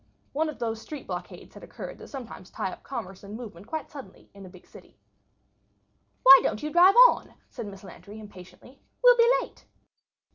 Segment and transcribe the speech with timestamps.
[0.33, 3.91] One of those street blockades had occurred that sometimes tie up commerce and movement quite
[3.91, 4.97] suddenly in the big city.
[6.23, 8.81] "Why don't you drive on?" said Miss Lantry, impatiently.
[9.03, 9.63] "We'll be late."